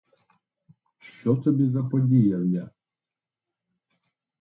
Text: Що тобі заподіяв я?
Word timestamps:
Що 0.99 1.35
тобі 1.35 1.65
заподіяв 1.67 2.45
я? 2.45 2.69